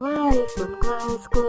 [0.00, 1.42] Live from Glasgow,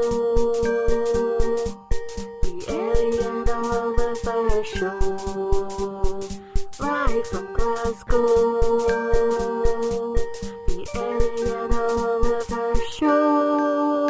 [2.41, 4.99] the Ellie and Oliver Show.
[6.79, 8.49] Live from Glasgow,
[10.65, 14.07] the Ellie and Oliver Show.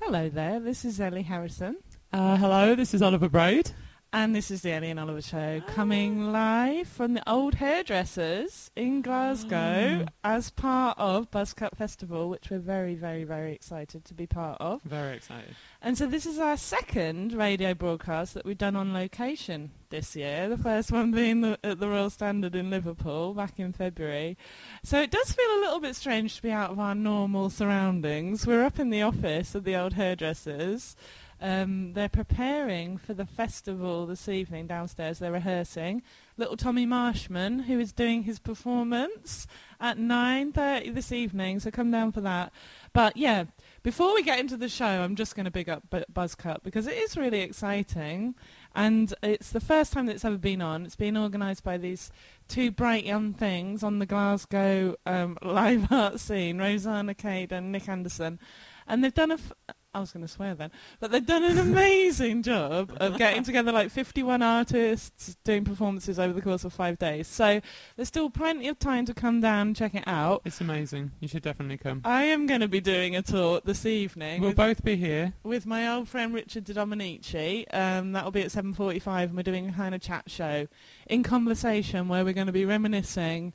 [0.00, 1.76] Hello there, this is Ellie Harrison,
[2.14, 3.72] Uh, hello, this is Oliver Braid.
[4.14, 9.02] And this is the Ellie and Oliver Show, coming live from the Old Hairdressers in
[9.02, 10.08] Glasgow mm.
[10.22, 14.80] as part of Buzzcut Festival, which we're very, very, very excited to be part of.
[14.82, 15.56] Very excited.
[15.82, 20.48] And so this is our second radio broadcast that we've done on location this year.
[20.48, 24.38] The first one being the, at the Royal Standard in Liverpool back in February.
[24.84, 28.46] So it does feel a little bit strange to be out of our normal surroundings.
[28.46, 30.94] We're up in the office of the old hairdressers.
[31.40, 35.18] Um, they're preparing for the festival this evening downstairs.
[35.18, 36.02] They're rehearsing.
[36.36, 39.46] Little Tommy Marshman, who is doing his performance
[39.80, 42.52] at 9.30 this evening, so come down for that.
[42.92, 43.44] But yeah,
[43.82, 46.86] before we get into the show, I'm just going to big up Bu- Buzzcut because
[46.86, 48.34] it is really exciting.
[48.74, 50.84] And it's the first time that it's ever been on.
[50.84, 52.10] It's been organised by these
[52.48, 57.88] two bright young things on the Glasgow um, live art scene, Rosana Cade and Nick
[57.88, 58.38] Anderson.
[58.86, 59.34] And they've done a...
[59.34, 59.52] F-
[59.94, 60.70] I was going to swear then.
[60.98, 66.32] But they've done an amazing job of getting together like 51 artists doing performances over
[66.32, 67.28] the course of five days.
[67.28, 67.60] So
[67.96, 70.42] there's still plenty of time to come down and check it out.
[70.44, 71.12] It's amazing.
[71.20, 72.00] You should definitely come.
[72.04, 75.32] I am going to be doing a talk this evening We'll with, both be here.
[75.44, 77.72] with my old friend Richard DeDomenici.
[77.72, 80.66] Um, that'll be at 7.45 and we're doing a kind of chat show
[81.06, 83.52] in conversation where we're going to be reminiscing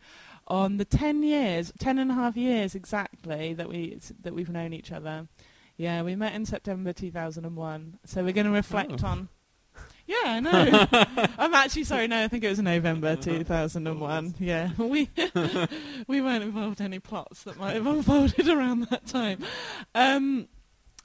[0.47, 4.73] on the 10 years, 10 and a half years exactly that, we, that we've known
[4.73, 5.27] each other.
[5.79, 7.99] Yeah, we met in September 2001.
[8.05, 9.07] So we're going to reflect Oh.
[9.07, 9.29] on...
[10.07, 10.87] Yeah, I know.
[11.37, 12.07] I'm actually sorry.
[12.07, 14.33] No, I think it was November 2001.
[14.39, 15.07] Yeah, we
[16.07, 19.43] we weren't involved in any plots that might have unfolded around that time.
[19.93, 20.47] Um,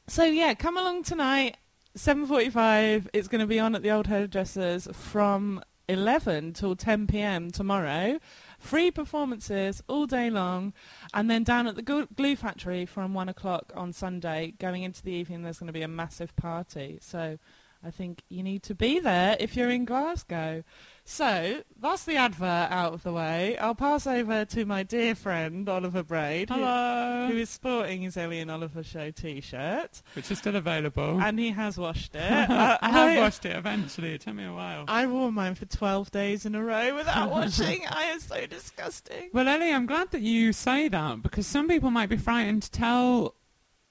[0.08, 1.58] so yeah, come along tonight,
[1.98, 3.08] 7:45.
[3.12, 7.50] It's going to be on at the Old Hairdressers from 11 till 10 p.m.
[7.50, 8.18] tomorrow.
[8.64, 10.72] Free performances all day long,
[11.12, 14.54] and then down at the Glue Factory from one o'clock on Sunday.
[14.58, 16.98] Going into the evening, there's going to be a massive party.
[17.00, 17.38] So.
[17.86, 20.64] I think you need to be there if you're in Glasgow.
[21.06, 23.58] So that's the advert out of the way.
[23.58, 28.40] I'll pass over to my dear friend Oliver Braid, who- who is sporting his Ellie
[28.40, 31.20] and Oliver Show T-shirt, Which is still available.
[31.22, 32.20] and he has washed it.
[32.54, 34.14] Uh, I have washed it eventually.
[34.14, 34.84] It took me a while.
[34.88, 37.82] I wore mine for 12 days in a row without washing.
[37.88, 39.28] I am so disgusting.
[39.34, 42.70] Well, Ellie, I'm glad that you say that because some people might be frightened to
[42.70, 43.34] tell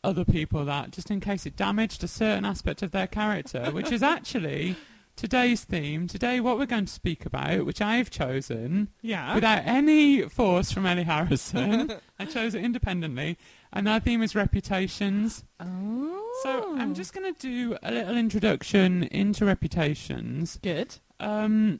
[0.03, 3.91] other people that just in case it damaged a certain aspect of their character, which
[3.91, 4.75] is actually
[5.15, 6.07] today's theme.
[6.07, 9.35] Today, what we're going to speak about, which I've chosen, Yeah.
[9.35, 11.93] without any force from Ellie Harrison.
[12.19, 13.37] I chose it independently.
[13.71, 15.43] And our theme is reputations.
[15.59, 16.19] oh.
[16.43, 20.59] So I'm just going to do a little introduction into reputations.
[20.61, 20.95] good.
[21.19, 21.79] Um,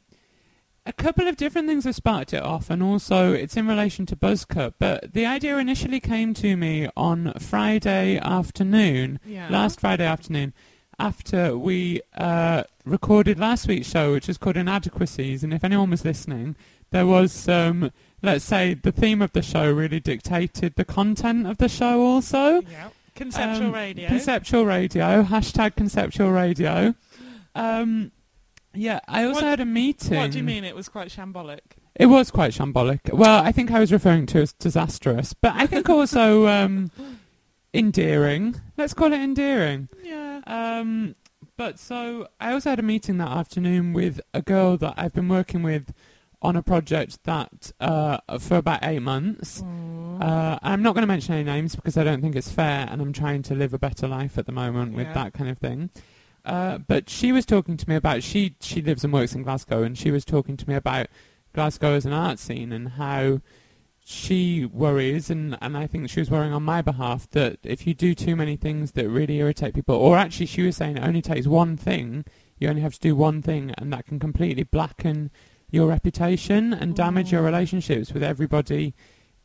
[0.86, 4.16] a couple of different things have sparked it off, and also it's in relation to
[4.16, 4.74] Buzzcut.
[4.80, 9.48] But the idea initially came to me on Friday afternoon, Yeah.
[9.50, 10.54] last Friday afternoon,
[11.00, 15.44] after we uh, recorded last week's show, which was called Inadequacies.
[15.44, 16.56] And if anyone was listening,
[16.92, 21.58] there was some, let's say, the theme of the show really dictated the content of
[21.58, 22.62] the show also.
[22.62, 22.90] Yeah.
[23.16, 24.08] Conceptual Um, radio.
[24.08, 26.96] Conceptual radio, hashtag conceptual radio.
[27.56, 28.12] Um,
[28.74, 30.18] yeah, I also What- had a meeting.
[30.18, 30.64] what do you mean?
[30.64, 31.60] It was quite shambolic.
[31.96, 33.14] It was quite shambolic.
[33.14, 36.90] Well, I think I was referring to as disastrous, but I think also um,
[37.74, 38.56] endearing.
[38.78, 39.90] Let's call it endearing.
[40.04, 40.23] Yeah.
[40.46, 41.16] Um,
[41.58, 45.30] but so I also had a meeting that afternoon with a girl that I've been
[45.30, 45.94] working with
[46.42, 49.64] on a project that uh, for about eight months.
[49.64, 53.02] Uh, I'm not going to mention any names because I don't think it's fair, and
[53.02, 55.90] I'm trying to live a better life at the moment with that kind of thing.
[56.46, 59.84] Uh, but she was talking to me about she she lives and works in Glasgow,
[59.84, 61.08] and she was talking to me about
[61.54, 63.40] Glasgow as an art scene and how
[64.06, 67.94] she worries, and, and I think she was worrying on my behalf that if you
[67.94, 71.22] do too many things that really irritate people, or actually she was saying it only
[71.22, 72.26] takes one thing,
[72.60, 75.32] you only have to do one thing, and that can completely blacken
[75.72, 77.46] your reputation and damage your Oh.
[77.46, 78.94] relationships with everybody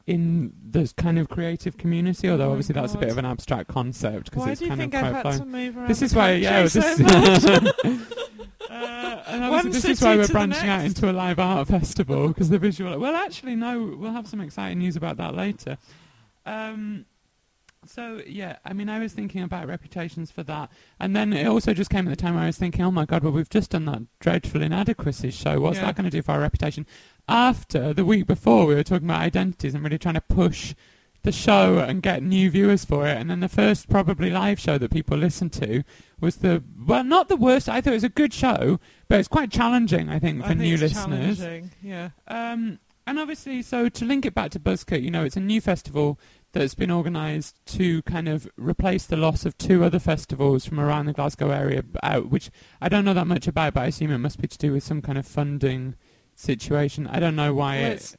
[0.09, 2.31] in this kind of creative community.
[2.31, 5.01] Although Oh obviously that's a bit of an abstract concept because it's kind think of
[5.01, 7.05] quite had to move around This is why, yeah, this, so
[8.71, 12.59] uh, obviously this is why we're branching out into a live art festival because the
[12.59, 12.99] visual.
[12.99, 15.77] Well, actually, no, we'll have some exciting news about that later.
[16.47, 17.05] Um,
[17.89, 20.71] so yeah, I mean, I was thinking about reputations for that,
[21.01, 23.05] and then it also just came at the time where I was thinking, oh my
[23.05, 25.61] god, well we've just done that dreadful inadequacies show.
[25.61, 25.87] What's Yeah.
[25.87, 26.87] that going to do for our reputation?
[27.29, 30.75] After the week before, we were talking about identities and really trying to push
[31.25, 33.17] the show and get new viewers for it.
[33.19, 35.83] And then the first probably live show that people listened to
[36.21, 37.69] was the well, not the worst.
[37.69, 40.09] I thought it was a good show, but it's quite challenging.
[40.09, 41.39] I think for I think new it's listeners.
[41.39, 42.11] challenging, Yeah.
[42.29, 45.61] Um, and obviously, so to link it back to Buzzcut, you know, it's a new
[45.63, 46.21] festival
[46.53, 51.07] that's been organised to kind of replace the loss of two other festivals from around
[51.07, 52.51] the Glasgow area, uh, which
[52.81, 54.83] I don't know that much about, but I assume it must be to do with
[54.83, 55.95] some kind of funding
[56.35, 57.07] situation.
[57.07, 57.95] I don't know why Well, it.
[57.95, 58.17] it's-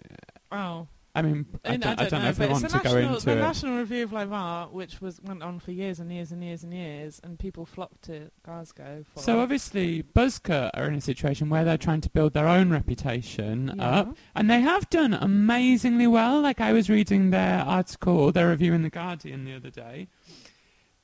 [0.52, 0.88] Oh.
[1.16, 2.94] I mean, I don't, I don't know, if but we it's want the to go
[2.94, 3.36] national, into the it.
[3.42, 6.64] National Review of Live Art, which was went on for years and years and years
[6.64, 9.20] and years, and people flocked to Glasgow for.
[9.22, 13.74] So obviously, Buzzcut are in a situation where they're trying to build their own reputation
[13.76, 13.90] Yeah.
[13.90, 16.42] up, and they have done amazingly well.
[16.42, 20.10] Like I was reading their article, their review in the Guardian the other day.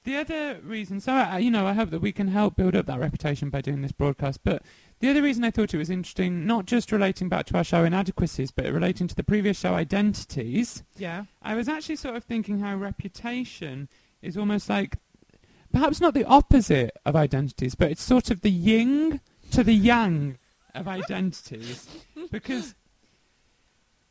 [0.05, 2.85] The other reason, so I, you know, I hope that we can help build up
[2.85, 4.41] that reputation by doing this broadcast.
[4.43, 4.61] But
[4.99, 7.83] the other reason I thought it was interesting, not just relating back to our show
[7.83, 10.83] Inadequacies, but relating to the previous show Identities.
[10.95, 13.89] yeah, I was actually sort of thinking how reputation
[14.21, 14.97] is almost like
[15.73, 20.37] perhaps not the opposite of identities, but it's sort of the yin to the yang
[20.75, 21.89] of identities.
[22.31, 22.75] because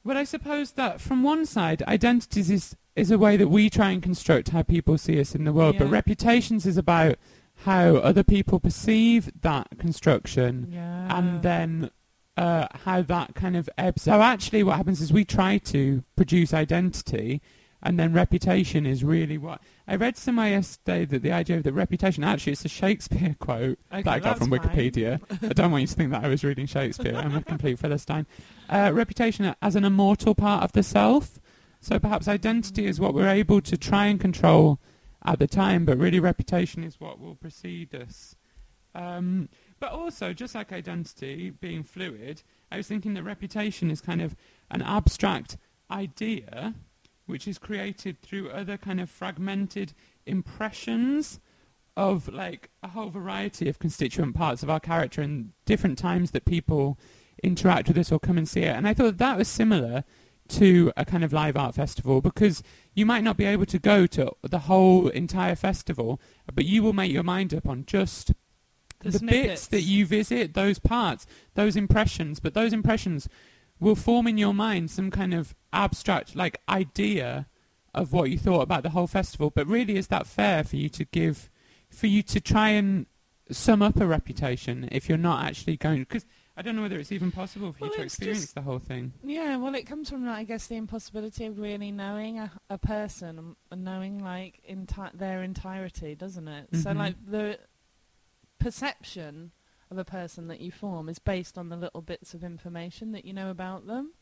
[0.05, 3.91] well I suppose that from one side identities is is a way that we try
[3.91, 7.17] and construct how people see us in the world, but reputations is about
[7.65, 11.91] how other people perceive that construction yeah, and then
[12.37, 14.03] uh, how that kind of ebbs.
[14.03, 17.41] So actually, what happens is we try to produce identity,
[17.85, 21.73] and then reputation is really what I read somewhere yesterday that the idea of the
[21.73, 24.51] reputation actually it's a Shakespeare quote Okay, that I got from.
[24.51, 25.21] Wikipedia.
[25.43, 27.15] I don't want you to think that I was reading Shakespeare.
[27.15, 28.27] I'm a complete philistine.
[28.71, 31.39] Uh, reputation as an immortal part of the self.
[31.81, 34.81] So perhaps identity is what we're able to try and control
[35.23, 38.37] at the time, but really reputation is what will precede us.
[38.95, 44.23] Um, but also, just like identity being fluid, I was thinking that reputation is kind
[44.23, 44.35] of
[44.71, 45.59] an abstract
[45.91, 46.75] idea
[47.27, 49.93] which is created through other kind of fragmented
[50.27, 51.41] impressions
[51.97, 56.45] of like a whole variety of constituent parts of our character and different times that
[56.45, 56.99] people
[57.43, 58.77] interact with us or come and see it.
[58.77, 60.05] And I thought that was similar
[60.49, 62.63] to a kind of live art festival because
[62.95, 66.21] you might not be able to go to the whole entire festival,
[66.53, 68.33] but you will make your mind up on just
[69.01, 72.41] The the, bits that you visit, those parts, those impressions.
[72.41, 73.29] But those impressions
[73.81, 77.47] will form in your mind some kind of abstract, like idea
[77.95, 79.51] of what you thought about the whole festival.
[79.51, 81.51] But really, is that fair for you to give,
[81.91, 83.07] for you to try and
[83.51, 86.01] sum up a reputation if you're not actually going?
[86.01, 86.25] Because
[86.57, 88.79] I don't know whether it's even possible for Well, you to experience just- the whole
[88.79, 89.13] thing.
[89.25, 93.57] Yeah, well, it comes from, I guess, the impossibility of really knowing a, a person
[93.73, 96.69] and- knowing like enti- their entirety, doesn't it?
[96.75, 96.97] So, Mhm.
[96.97, 97.59] like the
[98.59, 99.53] perception
[99.95, 103.25] of a person that you form is based on the little bits of information that
[103.25, 104.13] you know about them.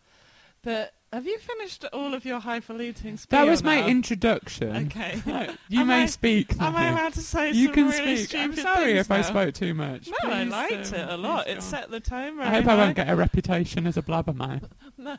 [0.62, 3.87] But have you finished all of your highfalutin spiel That was my now?
[3.87, 4.87] introduction.
[4.87, 5.20] Okay.
[5.69, 6.55] you Am may I- speak.
[6.61, 8.41] Am I allowed to say you some can really speak.
[8.41, 10.09] I'm sorry if I spoke too much.
[10.09, 11.49] No, I liked um, it a lot.
[11.49, 12.73] It set the tone very I hope high.
[12.73, 14.69] I won't get a reputation as a blabbermouth.
[14.99, 15.17] No.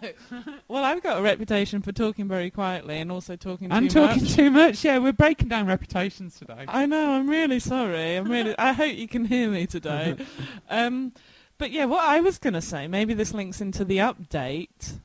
[0.70, 4.24] Well, I've got a reputation for talking very quietly and also talking I'm too talking
[4.24, 4.34] much.
[4.34, 4.86] too much.
[4.86, 6.64] Yeah, we're breaking down reputations today.
[6.70, 7.12] I know.
[7.12, 8.16] I'm really sorry.
[8.16, 8.58] I'm really.
[8.58, 10.16] I hope you can hear me today.
[10.70, 11.12] um,
[11.58, 15.00] but yeah, what I was going to say, maybe this links into the update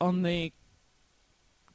[0.00, 0.52] on the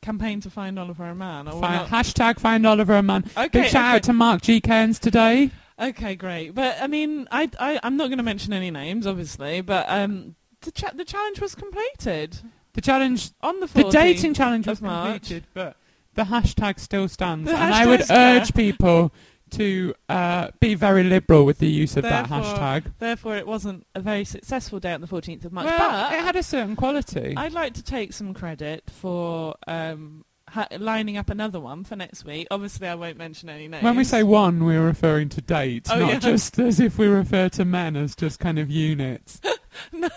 [0.01, 1.47] campaign to find Oliver a man.
[1.47, 3.23] Or Fi- hashtag find Oliver a man.
[3.37, 3.95] Okay, Big shout okay.
[3.95, 4.59] out to Mark G.
[4.61, 5.51] Cairns today.
[5.79, 6.53] Okay, great.
[6.53, 9.61] But I mean, I, I I'm not going to mention any names, obviously.
[9.61, 12.37] But um, the cha- the challenge was completed
[12.73, 13.73] The challenge, on the 14th.
[13.73, 15.13] the dating challenge was March.
[15.21, 15.77] completed, but
[16.15, 17.49] the hashtag still stands.
[17.49, 19.11] The and I would urge people
[19.53, 22.91] to uh, be very liberal with the use of that hashtag.
[22.99, 25.65] Therefore, it wasn't a very successful day on the 14th of March.
[25.65, 27.33] well, but it had a certain quality.
[27.35, 32.25] I'd like to take some credit for um, ha- lining up another one for next
[32.25, 32.47] week.
[32.51, 33.83] Obviously, I won't mention any names.
[33.83, 36.19] When we say one, we're referring to dates, Oh, not yeah.
[36.19, 39.41] just as if we refer to men as just kind of units.
[39.91, 40.09] no,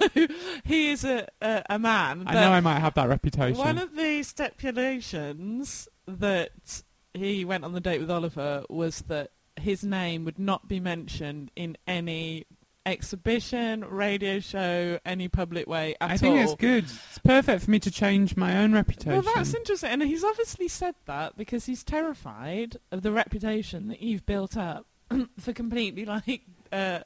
[0.65, 2.25] he is a a, a man.
[2.27, 3.57] I know I might have that reputation.
[3.59, 6.83] One of the stipulations that
[7.17, 11.51] he went on the date with Oliver was that his name would not be mentioned
[11.57, 12.47] in any
[12.85, 16.15] exhibition, radio show, any public way at all.
[16.15, 16.43] I think all.
[16.43, 16.85] it's good.
[16.85, 19.25] It's perfect for me to change my own reputation.
[19.25, 24.01] Well, that's interesting, and he's obviously said that because he's terrified of the reputation that
[24.01, 24.87] you've built up
[25.41, 27.01] for completely like uh,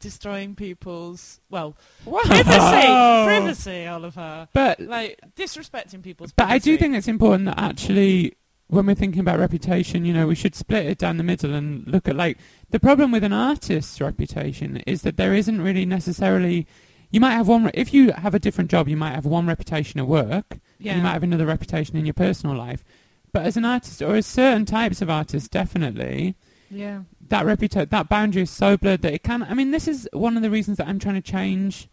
[0.00, 6.32] destroying people's well privacy, privacy, Oliver, But like disrespecting people's.
[6.32, 8.36] but I do think it's important that actually
[8.68, 11.86] when we're thinking about reputation, you know, we should split it down the middle and
[11.86, 12.38] look at like
[12.70, 16.66] the problem with an artist's reputation is that there isn't really necessarily
[17.10, 19.46] you might have one re- if you have a different job, you might have one
[19.46, 20.96] reputation at work Yeah.
[20.96, 22.84] You might have another reputation in your personal life.
[23.32, 26.36] But as an artist, or as certain types of artists, definitely,
[26.70, 27.02] Yeah.
[27.28, 29.42] that reputa- that boundary is so blurred that it can.
[29.42, 31.88] I mean, this is one of the reasons that I'm trying to change,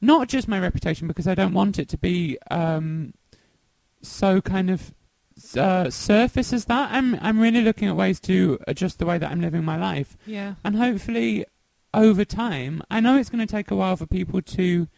[0.00, 3.14] not just my reputation, because I don't want it to be um,
[4.02, 4.92] so kind of
[5.56, 6.90] uh, surface as that.
[6.92, 10.16] I'm I'm really looking at ways to adjust the way that I'm living my life,
[10.26, 10.54] Yeah.
[10.64, 11.44] and hopefully,
[11.92, 14.88] over time, I know it's going to take a while for people to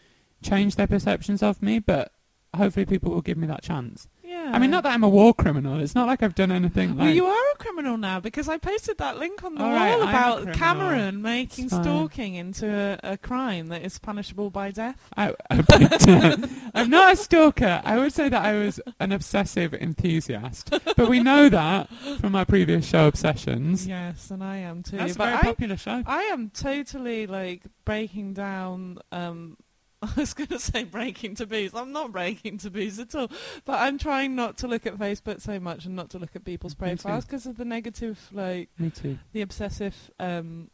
[0.43, 2.13] change their perceptions of me, but
[2.55, 4.09] hopefully, people will give me that chance.
[4.23, 4.51] Yeah.
[4.53, 5.79] I mean, not that I'm a war criminal.
[5.81, 6.97] It's not like I've done anything.
[6.97, 9.77] Well, you are a criminal now because I posted that link on the All wall
[9.79, 10.53] right, about.
[10.53, 12.69] Cameron making stalking into
[13.05, 14.97] a, a crime that is punishable by death.
[15.17, 17.81] I, I, I'm not a stalker.
[17.85, 21.89] I would say that I was an obsessive enthusiast, but we know that
[22.21, 23.87] from our previous show, Obsessions.
[23.87, 24.99] Yes, and I am too.
[24.99, 26.03] That's a but very I, popular show.
[26.07, 28.99] I am totally like breaking down.
[29.11, 29.57] Um,
[30.03, 31.75] I was going to say breaking taboos.
[31.75, 33.31] I'm not breaking taboos at all.
[33.65, 36.45] But I'm trying not to look at Facebook so much and not to look at
[36.45, 39.19] people's profiles because of the negative, like Me too.
[39.33, 40.71] the obsessive um,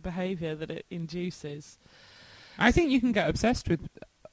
[0.00, 1.78] behaviour that it induces.
[2.58, 3.88] I think you can get obsessed with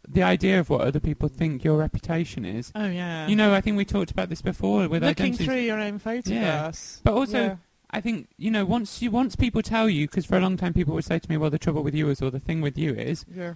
[0.07, 2.71] the idea of what other people think your reputation is.
[2.75, 3.27] Oh yeah.
[3.27, 5.45] You know, I think we talked about this before with looking identities.
[5.47, 7.01] through your own photographs.
[7.03, 7.55] But also, Yeah.
[7.91, 10.73] I think you know once you once people tell you, because for a long time
[10.73, 12.77] people would say to me, "Well, the trouble with you is, or the thing with
[12.77, 13.53] you is." Yeah.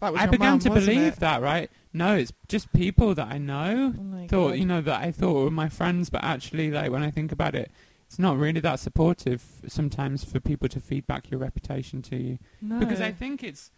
[0.00, 1.16] That was I began mum, to believe it?
[1.20, 1.70] that, right?
[1.92, 4.58] No, it's just people that I know Oh thought God.
[4.58, 7.54] you know that I thought were my friends, but actually, like when I think about
[7.54, 7.70] it,
[8.06, 12.78] it's not really that supportive sometimes for people to feedback your reputation to you no.
[12.78, 13.70] because I think it's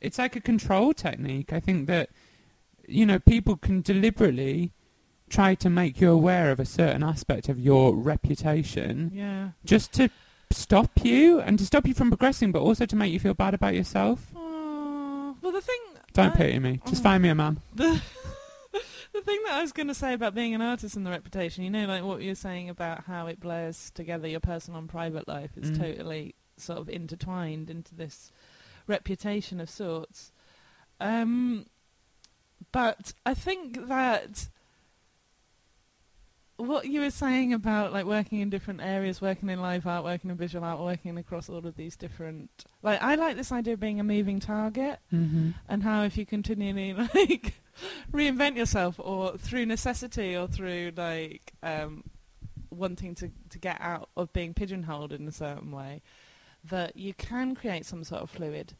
[0.00, 1.52] it's like a control technique.
[1.52, 2.10] I think that
[2.86, 4.72] you know people can deliberately
[5.30, 9.48] try to make you aware of a certain aspect of your reputation yeah.
[9.64, 10.08] just to
[10.50, 13.54] stop you and to stop you from progressing, but also to make you feel bad
[13.54, 14.30] about yourself.
[14.36, 15.80] Oh, well, the thing.
[16.12, 16.80] Don't I- pity me.
[16.86, 17.04] Just Oh.
[17.04, 17.60] find me a man.
[19.14, 21.10] The the thing that I was going to say about being an artist and the
[21.10, 24.88] reputation, you know, like what you're saying about how it blurs together your personal and
[24.88, 25.78] private life is Mm.
[25.80, 28.32] totally sort of intertwined into this
[28.86, 30.32] reputation of sorts.
[31.00, 31.66] Um,
[32.72, 34.48] but I think that
[36.56, 40.30] what you were saying about like working in different areas, working in live art, working
[40.30, 42.48] in visual art, working across all of these different
[42.82, 45.50] like I like this idea of being a moving target Mm-hmm.
[45.68, 47.54] and how if you continually like
[48.12, 52.04] reinvent yourself or through necessity or through like um,
[52.70, 56.02] wanting to, to get out of being pigeonholed in a certain way
[56.70, 58.74] that you can create some sort of fluid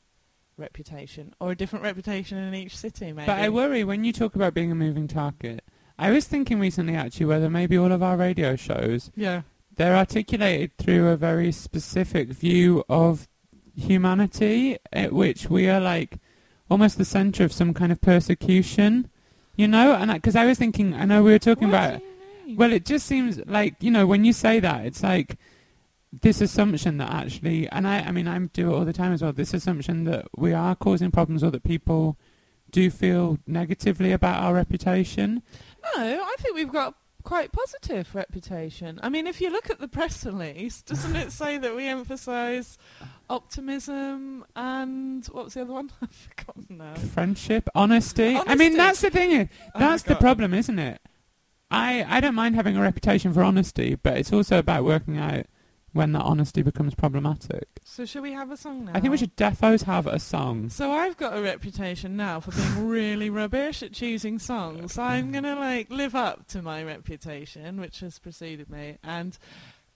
[0.56, 4.36] reputation or a different reputation in each city maybe But I worry when you talk
[4.36, 5.64] about being a moving target.
[5.98, 9.42] I was thinking recently actually whether maybe all of our radio shows yeah
[9.76, 13.28] they're articulated through a very specific view of
[13.74, 16.18] humanity at which we are like
[16.70, 19.10] almost the center of some kind of persecution,
[19.56, 19.94] you know?
[19.94, 22.56] And because I, was thinking, I know we were talking What about do you mean?
[22.56, 25.36] Well, it just seems like you know when you say that, it's like
[26.22, 29.22] this assumption that actually, and I, I mean, I do it all the time as
[29.22, 29.32] well.
[29.32, 32.18] This assumption that we are causing problems or that people
[32.70, 35.42] do feel negatively about our reputation.
[35.96, 39.00] No, I think we've got quite positive reputation.
[39.02, 42.78] I mean, if you look at the press release, doesn't it say that we emphasise
[43.30, 45.90] optimism and what was the other one?
[46.02, 46.94] I've forgotten now.
[46.94, 48.36] Friendship, honesty.
[48.36, 49.48] I mean, that's the thing.
[49.74, 51.00] I That's the problem, isn't it?
[51.70, 55.46] I I don't mind having a reputation for honesty, but it's also about working out
[55.94, 57.68] when that honesty becomes problematic.
[57.84, 58.92] So should we have a song now?
[58.94, 60.68] I think we should defos have a song.
[60.68, 64.94] So I've got a reputation now for being really rubbish at choosing songs.
[64.94, 68.98] So I'm gonna like live up to my reputation, which has preceded me.
[69.04, 69.38] And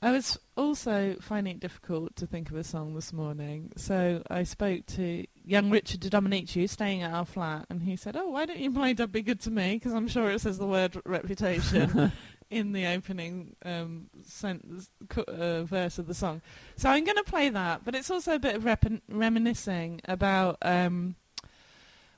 [0.00, 3.72] I was also finding it difficult to think of a song this morning.
[3.76, 8.28] So I spoke to young Richard DeDomenici, staying at our flat, and he said, "Oh,
[8.28, 9.74] why don't you play "Don't Be Good to Me"?
[9.74, 12.12] Because I'm sure it says the word reputation."
[12.50, 16.40] in the opening um, sentence, uh, verse of the song.
[16.76, 20.58] So I'm going to play that, but it's also a bit of rep- reminiscing about
[20.62, 21.16] um,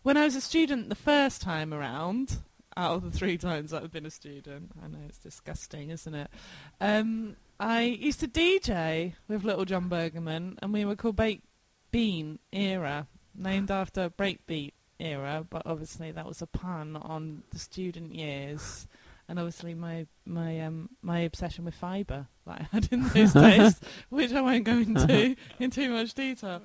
[0.03, 2.39] when I was a student the first time around.
[2.77, 6.31] Out of the three times I've been a student, I know it's disgusting, isn't it?
[6.81, 11.45] Um, I used to DJ with Little John Bergerman, and we were called Baked
[11.91, 18.15] Bean Era, named after Breakbeat Era, but obviously that was a pun on the student
[18.15, 18.87] years
[19.31, 23.81] and obviously my my um my obsession with fibre that I had in those days,
[24.11, 26.61] which I won't go into in too much detail.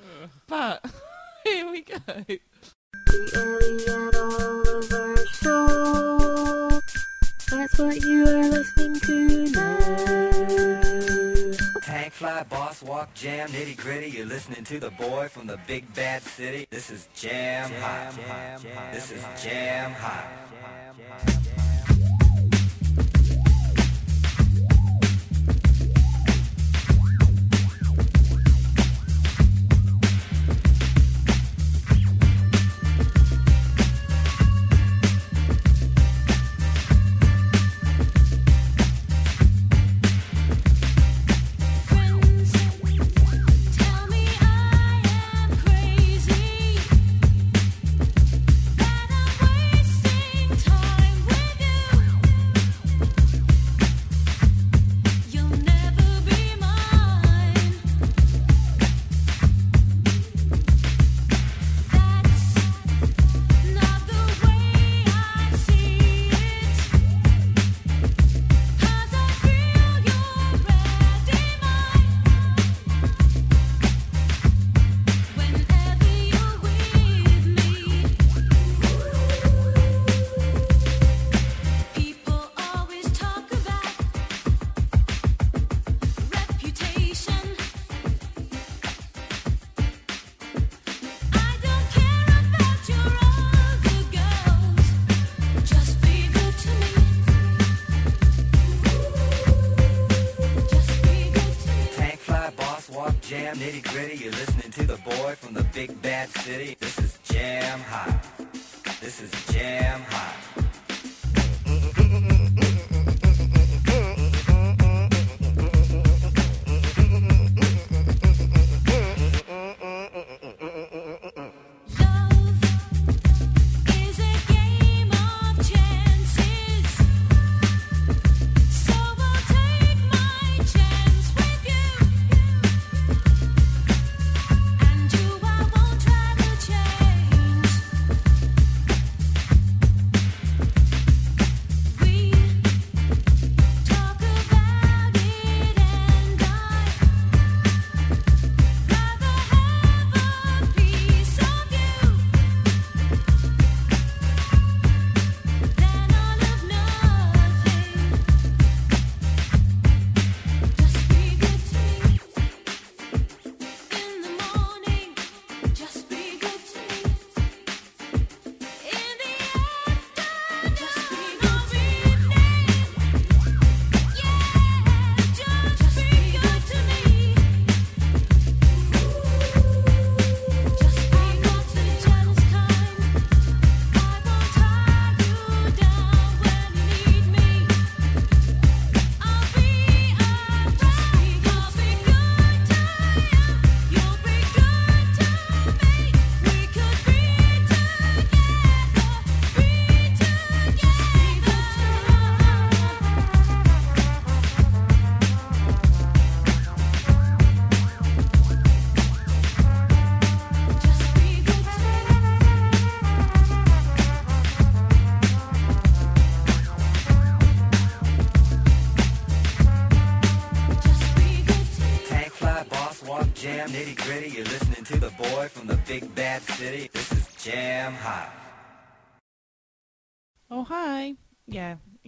[0.48, 0.84] But
[1.46, 1.98] here we go.
[2.08, 2.40] The
[3.36, 6.82] Ellie and Oliver Show.
[7.52, 10.72] That's what you are listening to now.
[11.84, 14.10] Tank fly, boss walk, jam, nitty gritty.
[14.10, 16.66] You're listening to the boy from the big bad city.
[16.72, 18.16] This is jam hot.
[18.92, 20.26] This is jam hot.
[20.98, 21.45] jam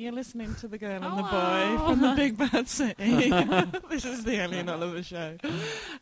[0.07, 3.29] you're listening to the girl and the boy from the Big Bad City.
[3.89, 5.35] this is the Ellie and Oliver show.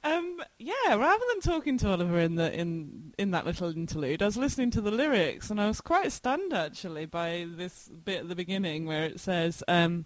[0.04, 4.26] Um, yeah, rather than talking to Oliver in the in in that little interlude, I
[4.26, 8.30] was listening to the lyrics, and I was quite stunned actually by this bit at
[8.30, 10.06] the beginning where it says, um,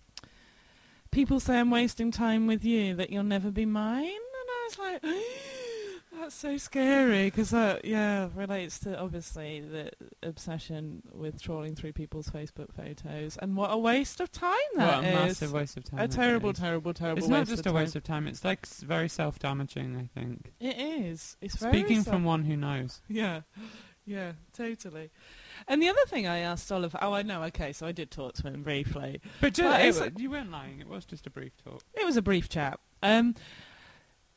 [1.11, 4.79] "People say I'm wasting time with you, that you'll never be mine," and I was
[4.79, 5.03] like.
[6.19, 12.27] That's so scary because that, yeah, relates to obviously the obsession with trawling through people's
[12.27, 15.15] Facebook photos, and what a waste of time that what a is.
[15.15, 15.99] massive waste of time.
[15.99, 17.19] a terrible, terrible, terrible.
[17.19, 18.27] It's not just a waste of time.
[18.27, 19.95] It's like s- very self-damaging.
[19.95, 20.51] I think.
[20.59, 21.37] It is.
[21.41, 23.01] It's very Speaking from one who knows.
[23.07, 23.41] Yeah,
[24.05, 25.11] yeah, totally.
[25.69, 28.33] And the other thing I asked Oliver, oh, I know, okay, so I did talk
[28.35, 29.21] to him briefly.
[29.39, 30.81] But Well, it you weren't lying.
[30.81, 31.81] It was just a brief talk.
[31.93, 32.79] It was a brief chat.
[33.01, 33.35] Um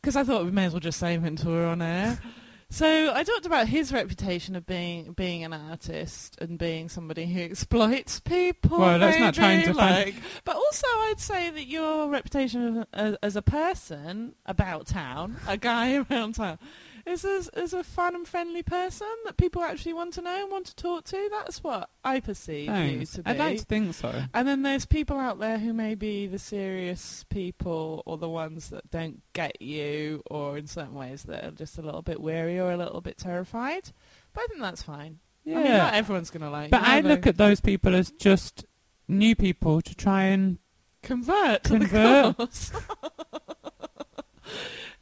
[0.02, 2.18] 'cause I thought we may as well just say we're on air.
[2.70, 7.42] So I talked about his reputation of being being an artist and being somebody who
[7.42, 8.78] exploits people.
[8.78, 10.14] Well, that's not trying maybe, to find-
[10.46, 15.58] but also I'd say that your reputation as, uh, as a person about town, a
[15.58, 16.58] guy around town,
[17.06, 20.50] is as is a fun and friendly person that people actually want to know and
[20.50, 21.28] want to talk to.
[21.30, 23.16] That's what I perceive Thanks.
[23.16, 23.30] you to be.
[23.30, 24.24] I'd like to think so.
[24.34, 28.70] And then there's people out there who may be the serious people or the ones
[28.70, 32.58] that don't get you or in certain ways that are just a little bit weary
[32.58, 33.90] or a little bit terrified.
[34.32, 35.18] But I think that's fine.
[35.44, 35.58] Yeah.
[35.58, 38.64] I mean, not everyone's going to like but I look at those people as just
[39.08, 40.58] new people to try and
[41.02, 42.70] Convert to Convert.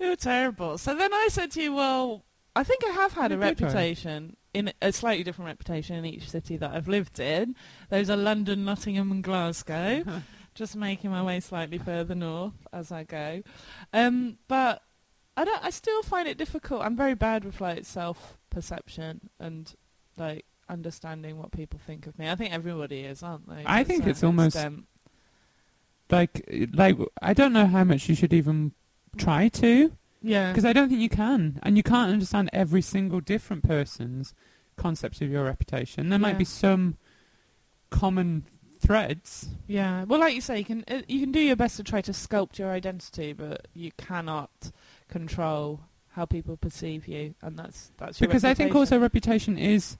[0.00, 0.06] cause.
[0.06, 0.78] You're terrible.
[0.78, 2.24] So then I said to you, well,
[2.56, 6.28] I think I have had a You reputation, in a slightly different reputation in each
[6.28, 7.54] city that I've lived in.
[7.88, 10.02] Those are London, Nottingham and Glasgow.
[10.54, 13.42] just making my way slightly further north as I go.
[13.92, 14.82] Um, but
[15.36, 15.64] I don't.
[15.64, 16.82] I still find it difficult.
[16.82, 19.72] I'm very bad with like self perception and
[20.16, 22.28] like understanding what people think of me.
[22.28, 23.62] I think everybody is, aren't they?
[23.64, 24.84] I think it's almost- extent.
[26.10, 28.72] like like I don't know how much you should even
[29.16, 29.92] try to
[30.22, 30.50] yeah.
[30.50, 34.34] because I don't think you can, and you can't understand every single different person's
[34.76, 36.08] concepts of your reputation.
[36.08, 36.22] There Yeah.
[36.22, 36.96] might be some
[37.90, 38.44] common
[38.78, 39.48] threads.
[39.66, 42.00] Yeah, well, like you say, you can uh, you can do your best to try
[42.02, 44.70] to sculpt your identity, but you cannot
[45.08, 45.80] control
[46.12, 49.96] how people perceive you, and that's that's your because I think also reputation is.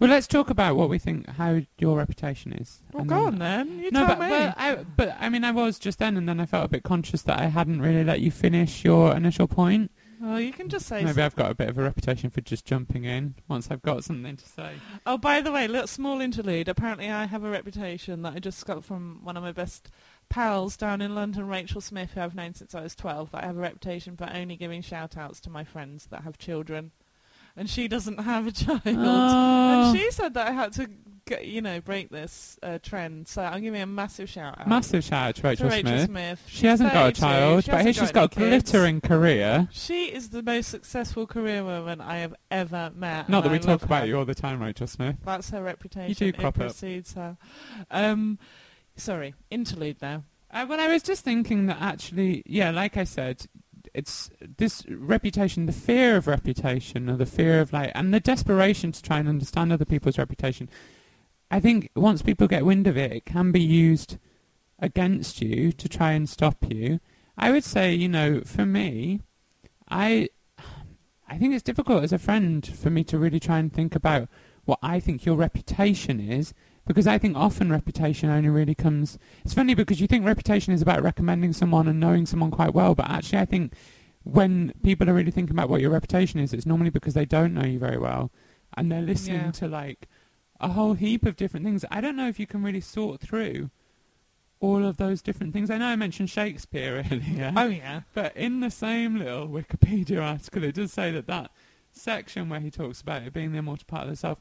[0.00, 2.82] Well, let's talk about what we think how your reputation is.
[2.92, 3.78] Well, go then- on then.
[3.78, 4.28] You no, tell but, me.
[4.28, 6.82] but I, but I mean, I was just then, and then I felt a bit
[6.82, 9.92] conscious that I hadn't really let you finish your initial point.
[10.20, 11.02] well, you can just say.
[11.04, 13.82] Maybe so- I've got a bit of a reputation for just jumping in once I've
[13.82, 14.72] got something to say.
[15.06, 16.68] Oh, by the way, little small interlude.
[16.68, 19.90] Apparently, I have a reputation that I just got from one of my best
[20.28, 23.46] pals down in London, Rachel Smith, who I've known since I was 12, that I
[23.46, 26.90] have a reputation for only giving shout outs to my friends that have children.
[27.56, 28.82] And she doesn't have a child.
[28.86, 29.90] Oh.
[29.90, 30.88] And she said that I had to,
[31.28, 33.28] g you know, break this uh, trend.
[33.28, 34.68] So I'm giving a massive shout out.
[34.68, 36.04] Massive shout out to to Rachel, Rachel Smith.
[36.10, 36.42] Smith.
[36.48, 38.70] She hasn't got a child, she but here she's got a any kids.
[38.70, 39.68] glittering career.
[39.70, 43.28] She is the most successful career woman I have ever met.
[43.28, 44.06] Not that we I talk about her.
[44.08, 45.16] you all the time, Rachel Smith.
[45.24, 46.08] That's her reputation.
[46.08, 46.66] You do crop it up.
[46.66, 47.36] precedes her.
[47.90, 48.38] Um,
[48.96, 50.24] sorry, interlude now.
[50.50, 53.46] Uh, well, I was just thinking that actually, yeah, like I said,
[53.94, 54.28] it's
[54.58, 59.02] this reputation, the fear of reputation, or the fear of like, and the desperation to
[59.02, 60.68] try and understand other people's reputation.
[61.50, 64.18] I think once people get wind of it, it can be used
[64.80, 66.98] against you to try and stop you.
[67.38, 69.20] I would say, you know, for me,
[69.88, 70.28] I,
[71.28, 74.28] I think it's difficult as a friend for me to really try and think about
[74.64, 76.52] what I think your reputation is,
[76.86, 80.82] because I think often reputation only really comes it's funny because you think reputation is
[80.82, 83.72] about recommending someone and knowing someone quite well, but actually I think
[84.22, 87.52] when people are really thinking about what your reputation is, it's normally because they don't
[87.54, 88.30] know you very well
[88.76, 89.50] and they're listening Yeah.
[89.52, 90.08] to like
[90.60, 91.84] a whole heap of different things.
[91.90, 93.70] I don't know if you can really sort through
[94.60, 95.68] all of those different things.
[95.68, 98.02] I know I mentioned Shakespeare earlier, Oh yeah.
[98.14, 101.50] but in the same little Wikipedia article, it does say that that
[101.92, 104.38] section where he talks about it being the immortal part of the self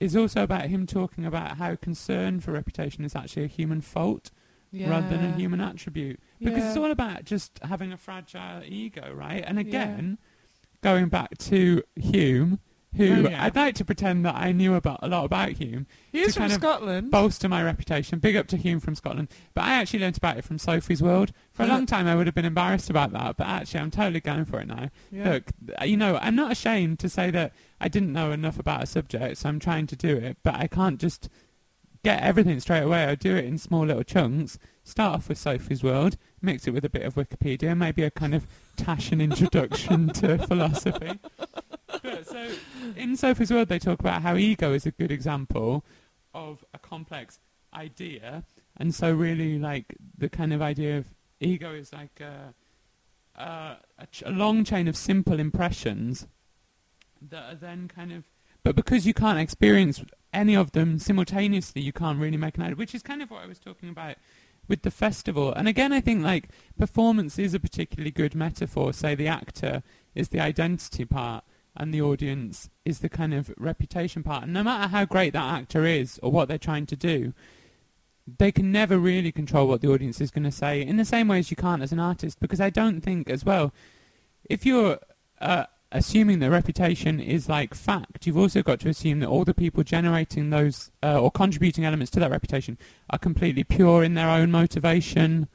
[0.00, 4.30] is also about him talking about how concern for reputation is actually a human fault
[4.72, 4.88] yeah.
[4.88, 6.18] rather than a human attribute.
[6.40, 9.44] Because it's all about just having a fragile ego, right?
[9.46, 9.60] And Yeah.
[9.60, 10.18] again,
[10.80, 12.60] going back to Hume,
[12.96, 13.44] who Oh, yeah.
[13.44, 16.50] I'd like to pretend that I knew about a lot about Hume, He's to from
[16.50, 17.10] Scotland.
[17.10, 18.18] bolster my reputation.
[18.18, 19.28] Big up to Hume from Scotland.
[19.54, 21.32] But I actually learnt about it from Sophie's World.
[21.52, 21.74] For a uh-huh.
[21.74, 24.60] long time, I would have been embarrassed about that, but actually, I'm totally going for
[24.60, 24.90] it now.
[25.10, 25.32] Yeah.
[25.32, 25.50] Look,
[25.84, 29.38] you know, I'm not ashamed to say that I didn't know enough about a subject,
[29.38, 31.28] so I'm trying to do it, but I can't just
[32.02, 33.04] get everything straight away.
[33.04, 34.58] I do it in small little chunks.
[34.84, 38.34] Start off with Sophie's World, mix it with a bit of Wikipedia, maybe a kind
[38.34, 41.18] of Tashan introduction to philosophy.
[42.24, 42.48] So,
[42.96, 45.84] in Sophie's World, they talk about how ego is a good example
[46.34, 47.40] of a complex
[47.74, 48.44] idea,
[48.76, 51.06] and so really, like the kind of idea of
[51.40, 52.54] ego is like a,
[53.40, 56.26] a, a, ch- a long chain of simple impressions
[57.30, 58.24] that are then kind of,
[58.62, 62.76] but because you can't experience any of them simultaneously, you can't really make an idea,
[62.76, 64.16] which is kind of what I was talking about
[64.68, 65.52] with the festival.
[65.52, 66.48] And again, I think like
[66.78, 68.92] performance is a particularly good metaphor.
[68.92, 69.82] Say the actor
[70.14, 71.44] is the identity part
[71.76, 74.44] and the audience is the kind of reputation part.
[74.44, 77.32] And no matter how great that actor is or what they're trying to do,
[78.38, 81.28] they can never really control what the audience is going to say in the same
[81.28, 82.40] way as you can't as an artist.
[82.40, 83.72] Because I don't think as well,
[84.48, 84.98] if you're
[85.40, 89.54] uh, assuming that reputation is like fact, you've also got to assume that all the
[89.54, 92.78] people generating those uh, or contributing elements to that reputation
[93.10, 95.48] are completely pure in their own motivation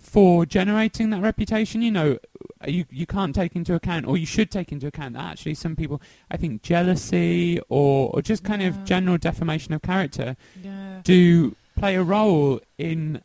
[0.00, 1.82] for generating that reputation.
[1.82, 2.18] You know,
[2.66, 5.76] you you can't take into account, or you should take into account that actually some
[5.76, 8.68] people, I think, jealousy or or just kind Yeah.
[8.68, 11.00] of general defamation of character yeah.
[11.04, 13.22] do play a role in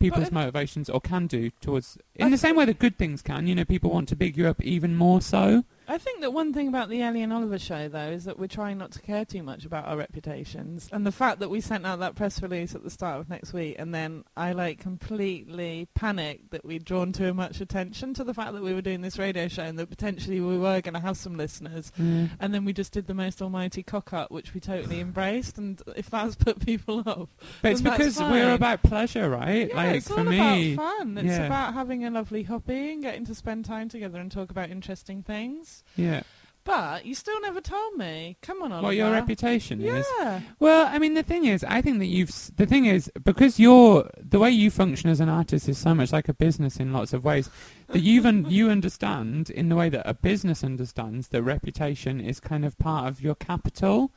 [0.00, 3.54] people's motivations or can do towards in the same way that good things can you
[3.54, 6.68] know people want to big you up even more so I think that one thing
[6.68, 9.42] about the Ellie and Oliver show, though, is that we're trying not to care too
[9.42, 10.88] much about our reputations.
[10.92, 13.54] And the fact that we sent out that press release at the start of next
[13.54, 18.34] week, and then I like completely panicked that we'd drawn too much attention to the
[18.34, 21.00] fact that we were doing this radio show and that potentially we were going to
[21.00, 21.90] have some listeners.
[21.98, 22.30] Mm.
[22.38, 25.56] And then we just did the most almighty cock up, which we totally embraced.
[25.56, 27.30] And if that's put people off,
[27.62, 28.30] but it's because fine.
[28.30, 31.18] we're about pleasure right yeah, like it's for all me about fun.
[31.18, 31.46] It's yeah.
[31.46, 35.22] about having a lovely hobby and getting to spend time together and talk about interesting
[35.22, 35.77] things.
[35.96, 36.22] Yeah
[36.64, 38.36] But you still never told me.
[38.42, 38.86] Come on, Oliver.
[38.88, 40.40] what your reputation is Yeah.
[40.60, 43.58] well i mean the thing is i think that you've s- the thing is because
[43.58, 46.92] you're the way you function as an artist is so much like a business in
[46.92, 47.48] lots of ways
[47.88, 52.38] that you've un- you understand in the way that a business understands that reputation is
[52.38, 54.12] kind of part of your capital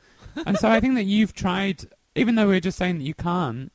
[0.46, 3.72] and so i think that you've tried even though we're just saying that you can't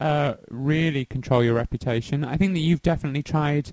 [0.00, 3.70] uh, really control your reputation i think that you've definitely tried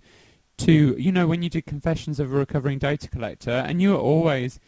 [0.60, 3.98] to you know when you did confessions of a recovering data collector and you were
[3.98, 4.60] always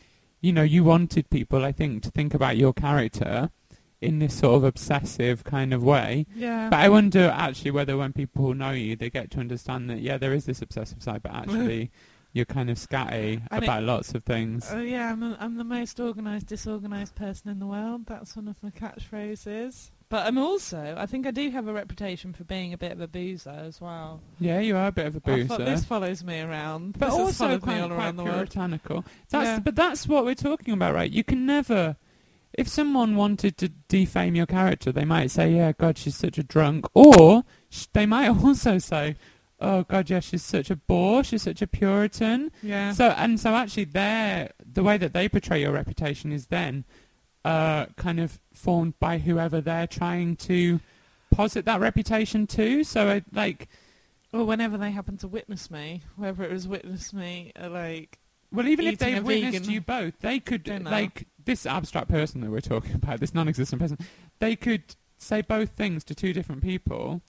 [0.42, 3.50] you know you wanted people i think to think about your character
[4.02, 6.70] in this sort of obsessive kind of way Yeah.
[6.70, 10.18] but I wonder actually whether when people know you, they get to understand that yeah,
[10.18, 11.92] there is this obsessive side, but actually
[12.34, 14.68] you're kind of scatty And it- about lots of things.
[14.74, 18.08] Oh yeah, I'm, a, I'm the most organised, disorganised person in the world.
[18.08, 19.92] That's one of my catchphrases.
[20.12, 23.00] But I'm also, I think I do have a reputation for being a bit of
[23.00, 24.20] a boozer as well.
[24.42, 27.00] yeah, you are a bit of a I thought boozer, this follows me around.
[27.00, 28.36] but this also quite, me all quite around the world.
[28.36, 29.06] puritanical.
[29.30, 29.60] That's Yeah.
[29.60, 31.10] but that's what we're talking about, right?
[31.10, 31.96] You can never.
[32.54, 36.44] if someone wanted to defame your character, they might say, "Yeah, God, she's such a
[36.44, 37.46] drunk," or
[37.94, 39.16] they might also say,
[39.62, 41.24] "Oh God, yeah, she's such a bore.
[41.24, 42.92] She's such a Puritan." Yeah.
[42.92, 44.50] So and so actually, the
[44.84, 46.84] way that they portray your reputation is then
[47.44, 50.80] uh, kind of formed by whoever they're trying to
[51.32, 52.84] posit that reputation to.
[52.84, 53.68] So it, like,
[54.34, 58.20] or whenever they happen to witness me, whether it was witness me, uh, like
[58.52, 62.52] well, even if they've witnessed vegan you both, they could like this abstract person that
[62.52, 63.98] we're talking about, this non-existent person.
[64.40, 67.22] They could say both things to two different people.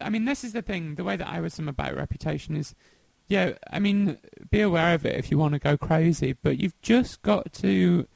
[0.00, 0.94] I mean, this is the thing.
[0.94, 2.74] The way that I was some about reputation is,
[3.26, 3.52] yeah.
[3.70, 4.18] I mean,
[4.50, 8.06] be aware of it if you want to go crazy, but you've just got to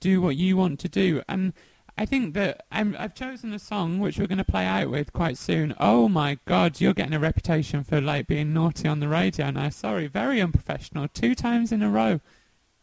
[0.00, 1.22] do what you want to do.
[1.28, 1.52] And
[1.96, 5.12] I think that I'm, I've chosen a song which we're going to play out with
[5.12, 5.74] quite soon.
[5.80, 9.68] Oh my God, you're getting a reputation for like being naughty on the radio now.
[9.70, 11.08] Sorry, very unprofessional.
[11.08, 12.20] Two times in a row.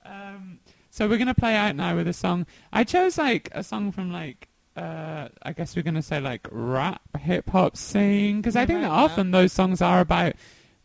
[0.04, 2.45] Um, so we're going to play out now with a song.
[2.73, 4.49] I chose like a song from like.
[4.75, 8.82] Uh, I guess we're going to say like rap, hip hop scene, because I think
[8.82, 8.93] that yeah.
[8.93, 10.34] often those songs are about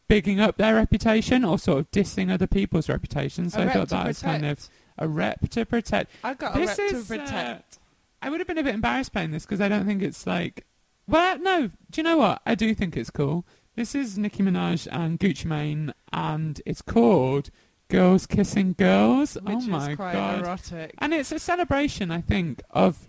[0.06, 3.54] bigging up their reputation or sort of dissing other people's reputations.
[3.54, 4.70] So I thought that was kind of.
[5.00, 6.10] A rep to protect.
[6.22, 7.78] I got a This rep is, to protect.
[8.22, 10.66] I would have been a bit embarrassed playing this because I don't think it's like.
[11.08, 11.68] Well, no.
[11.68, 12.40] Do you know what?
[12.46, 13.44] I do think it's cool.
[13.76, 17.50] This is Nicki Minaj and Gucci Mane, and it's called
[17.88, 20.40] "Girls Kissing Girls." which oh my quite god!
[20.40, 20.94] erotic.
[20.98, 23.08] And it's a celebration, I think, of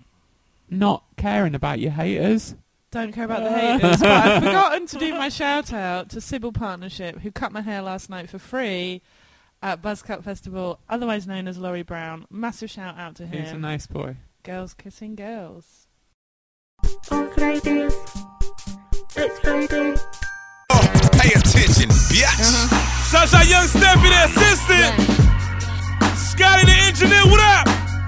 [0.69, 2.55] not caring about your haters.
[2.91, 3.53] Don't care about the Uh.
[3.79, 3.99] haters.
[3.99, 7.81] but I've forgotten to do my shout out to Sybil Partnership, who cut my hair
[7.81, 9.01] last night for free
[9.61, 12.25] at Buzzcut Festival, otherwise known as Laurie Brown.
[12.29, 13.43] Massive shout out to him.
[13.43, 14.17] He's a nice boy.
[14.43, 15.87] Girls kissing girls.
[17.11, 17.93] On Fridays,
[19.15, 19.95] it's Friday.
[21.13, 22.25] Pay attention, bitch.
[22.25, 22.67] Uh-huh.
[23.05, 24.93] Sunshine Young Steffi, the assistant.
[26.17, 27.67] Scotty, the engineer, what up?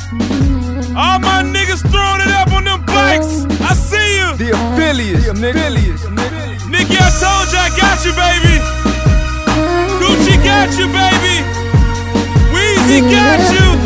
[0.10, 0.98] Mm-hmm.
[0.98, 3.46] All my niggas throwing it up on them bikes.
[3.46, 3.64] Mm-hmm.
[3.64, 4.28] I see you.
[4.38, 6.04] The affiliates, the affiliates.
[6.66, 8.83] Nicki, I told you I got you, baby.
[10.54, 11.36] Got you, baby.
[12.54, 13.83] Weezy got you.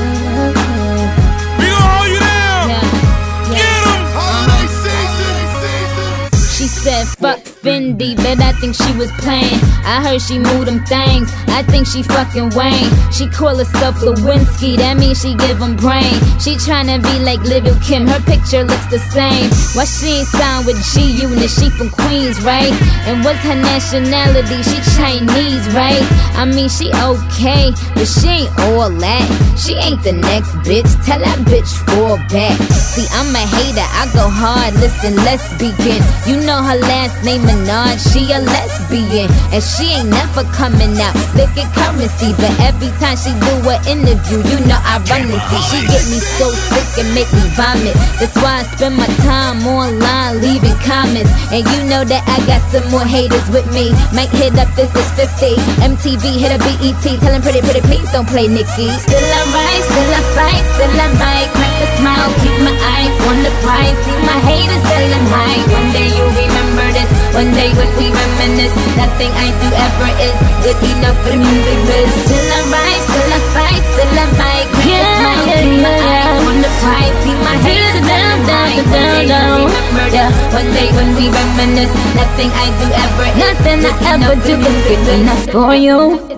[7.67, 9.59] Fendi, but I think she was playing.
[9.83, 11.27] I heard she moved them things.
[11.51, 12.91] I think she fucking Wayne.
[13.11, 16.15] She call herself Lewinsky, that means she give him brain.
[16.39, 19.51] She tryna be like Lil Kim, her picture looks the same.
[19.75, 21.49] Why she ain't signed with G Unit?
[21.51, 22.71] She from Queens, right?
[23.03, 24.63] And what's her nationality?
[24.63, 26.03] She Chinese, right?
[26.39, 29.27] I mean, she okay, but she ain't all that.
[29.59, 30.87] She ain't the next bitch.
[31.03, 32.55] Tell that bitch fall back.
[32.71, 33.83] See, I'm a hater.
[33.83, 34.73] I go hard.
[34.75, 35.99] Listen, let's begin.
[36.29, 37.97] You know her last name Minaj.
[37.97, 41.13] She a lesbian, and she ain't never coming out.
[41.33, 45.37] Look at currency, but every time she do an interview, you know I run the
[45.49, 45.61] see.
[45.69, 47.97] She get me so sick and make me vomit.
[48.21, 51.31] That's why I spend my time online leaving comments.
[51.49, 53.91] And you know that I got some more haters with me.
[54.13, 55.57] Might hit up this is 50.
[55.81, 57.05] MTV hit a BET.
[57.21, 58.87] telling pretty, pretty, please don't play Nicki.
[59.01, 63.13] Still I rise, still I fight, still I might crack a smile, keep my eyes
[63.27, 63.97] on the prize.
[64.05, 65.61] See my haters tell them high.
[65.69, 67.09] One day you remember this.
[67.33, 71.79] One day when we reminisce, nothing I do ever is good enough for the music
[71.85, 72.09] biz.
[72.25, 76.41] Still I rise, still I fight, still I might crack a smile, keep my eyes
[76.49, 77.15] on the prize.
[77.23, 78.77] See my haters tell them high.
[78.77, 80.33] One day you remember this.
[80.57, 84.77] One day when we reminisce, nothing I do ever is nothing I ever do is
[84.87, 86.36] good enough for you.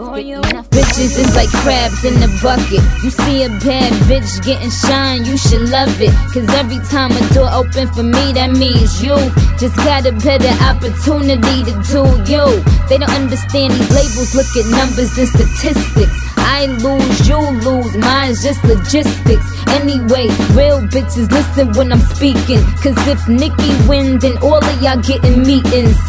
[0.80, 2.80] Bitches is like crabs in a bucket.
[3.04, 6.15] You see a bad bitch getting shine, you should love it.
[6.32, 9.12] Cause every time a door open for me, that means you
[9.60, 12.63] just got a better opportunity to do you.
[12.88, 16.15] They don't understand these labels, look at numbers and statistics.
[16.38, 19.48] I lose, you lose, mine's just logistics.
[19.76, 22.63] Anyway, real bitches listen when I'm speaking.
[22.80, 26.00] Cause if Nicki win, then all of y'all getting meetings.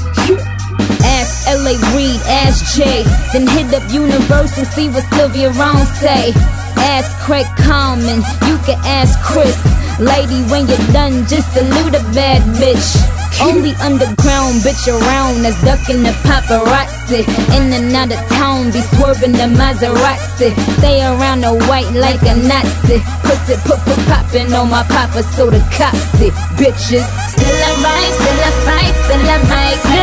[1.05, 1.75] Ask L.A.
[1.97, 6.33] Reid, ask Jay, then hit up Universal, and see what Sylvia Rhone say.
[6.77, 9.57] Ask Craig Kallman, you can ask Chris.
[10.01, 12.97] Lady, when you're done, just salute a bad bitch.
[13.39, 17.21] Only underground bitch around that's ducking the paparazzi.
[17.57, 20.57] In and out of town, be swerving the Maserati.
[20.79, 23.01] Stay around the white like a Nazi.
[23.25, 26.31] Pussy put put popping on my papa, so the cops see.
[26.57, 27.05] Bitches.
[27.33, 30.00] Still I rise, still I fight, still I might.